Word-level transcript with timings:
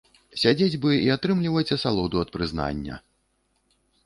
Сядзець 0.43 0.79
бы 0.85 0.89
і 1.07 1.11
атрымліваць 1.15 1.75
асалоду 1.77 2.17
ад 2.25 2.29
прызнання. 2.37 2.99